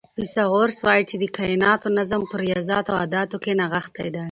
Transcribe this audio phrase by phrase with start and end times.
[0.15, 4.19] فیثاغورث وایي چې د کائناتو نظم په ریاضیاتو او اعدادو کې نغښتی دی.